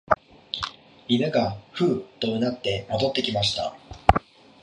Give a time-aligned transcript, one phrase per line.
[1.07, 3.75] 犬がふうと唸って戻ってきました